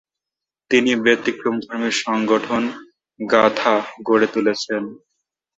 তিনি 0.71 0.91
ব্যতিক্রমধর্মী 1.03 1.91
সংগঠন 2.03 2.63
"গাঁথা" 3.19 3.73
গড়ে 4.07 4.27
তুলেছেন। 4.27 4.83